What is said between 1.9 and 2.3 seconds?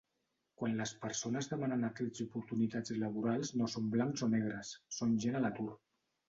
crits